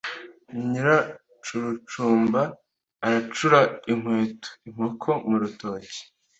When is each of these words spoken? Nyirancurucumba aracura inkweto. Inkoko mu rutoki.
Nyirancurucumba 0.69 2.41
aracura 3.05 3.59
inkweto. 3.91 4.49
Inkoko 4.67 5.09
mu 5.27 5.35
rutoki. 5.41 5.99